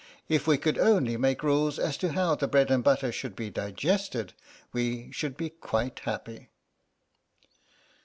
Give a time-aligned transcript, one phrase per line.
[0.27, 3.51] If we could only make rules as to how the bread and butter should be
[3.51, 4.33] digested
[4.73, 6.49] we should be quite happy."